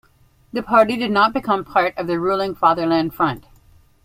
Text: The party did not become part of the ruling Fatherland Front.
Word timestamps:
The 0.51 0.63
party 0.63 0.97
did 0.97 1.11
not 1.11 1.31
become 1.31 1.63
part 1.63 1.95
of 1.95 2.07
the 2.07 2.19
ruling 2.19 2.55
Fatherland 2.55 3.13
Front. 3.13 3.45